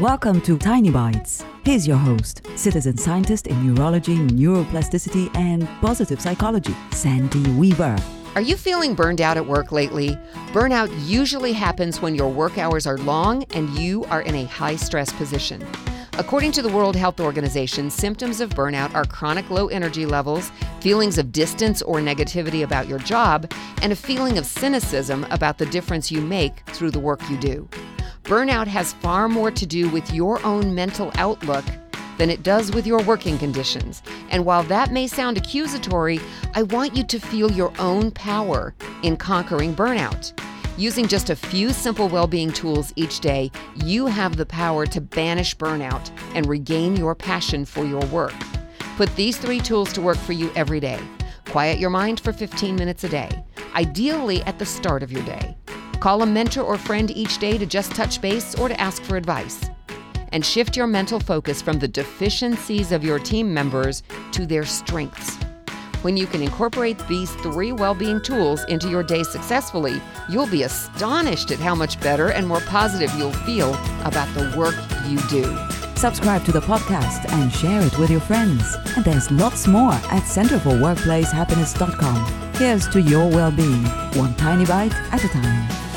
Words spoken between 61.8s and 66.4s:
deficiencies of your team members to their strengths. When you